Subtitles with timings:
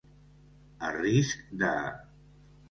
[0.87, 1.71] A risc de.